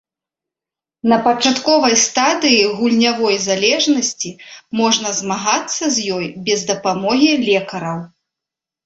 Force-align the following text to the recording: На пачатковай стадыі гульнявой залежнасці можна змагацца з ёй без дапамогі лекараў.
На 1.11 1.17
пачатковай 1.25 1.95
стадыі 2.03 2.63
гульнявой 2.77 3.37
залежнасці 3.47 4.31
можна 4.79 5.07
змагацца 5.19 5.83
з 5.99 6.07
ёй 6.17 6.27
без 6.49 6.59
дапамогі 6.71 7.29
лекараў. 7.49 7.99